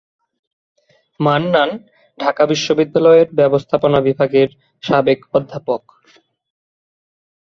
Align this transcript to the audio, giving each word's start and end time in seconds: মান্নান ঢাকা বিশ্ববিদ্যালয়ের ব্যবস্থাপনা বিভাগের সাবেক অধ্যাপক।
মান্নান 1.19 1.69
ঢাকা 2.19 2.43
বিশ্ববিদ্যালয়ের 2.45 3.27
ব্যবস্থাপনা 3.39 3.99
বিভাগের 4.07 4.49
সাবেক 4.83 5.19
অধ্যাপক। 5.33 5.83